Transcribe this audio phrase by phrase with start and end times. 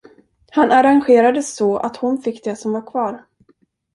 [0.51, 3.25] Han arrangerade så, att hon fick det som var kvar.